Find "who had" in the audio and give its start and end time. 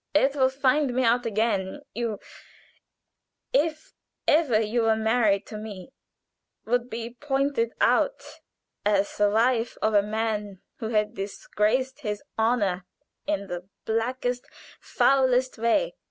10.77-11.13